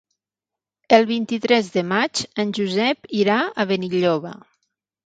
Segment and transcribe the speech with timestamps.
[0.97, 4.39] El vint-i-tres de maig en Josep irà a Benilloba.